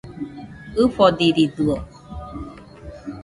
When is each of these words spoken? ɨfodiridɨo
ɨfodiridɨo 0.83 1.75